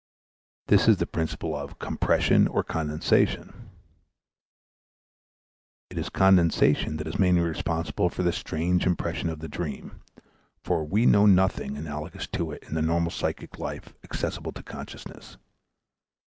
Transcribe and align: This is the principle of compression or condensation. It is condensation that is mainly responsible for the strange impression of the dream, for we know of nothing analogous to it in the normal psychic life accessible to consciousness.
This 0.65 0.87
is 0.87 0.97
the 0.97 1.05
principle 1.05 1.55
of 1.55 1.77
compression 1.77 2.47
or 2.47 2.63
condensation. 2.63 3.69
It 5.91 5.99
is 5.99 6.09
condensation 6.09 6.97
that 6.97 7.05
is 7.05 7.19
mainly 7.19 7.41
responsible 7.41 8.09
for 8.09 8.23
the 8.23 8.31
strange 8.31 8.87
impression 8.87 9.29
of 9.29 9.41
the 9.41 9.47
dream, 9.47 10.01
for 10.63 10.83
we 10.83 11.05
know 11.05 11.25
of 11.25 11.29
nothing 11.29 11.77
analogous 11.77 12.25
to 12.29 12.49
it 12.51 12.63
in 12.63 12.73
the 12.73 12.81
normal 12.81 13.11
psychic 13.11 13.59
life 13.59 13.93
accessible 14.03 14.53
to 14.53 14.63
consciousness. 14.63 15.37